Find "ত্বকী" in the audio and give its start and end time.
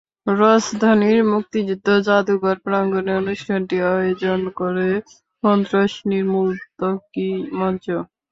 6.71-7.29